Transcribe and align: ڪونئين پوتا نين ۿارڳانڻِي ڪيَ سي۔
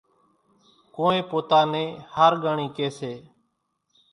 ڪونئين 0.95 1.23
پوتا 1.29 1.59
نين 1.71 1.87
ۿارڳانڻِي 2.15 2.67
ڪيَ 2.75 2.87
سي۔ 2.97 3.13